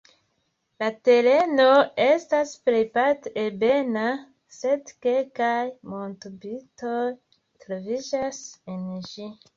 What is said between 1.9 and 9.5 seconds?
estas plejparte ebena, sed kelkaj montopintoj troviĝas en ĝi.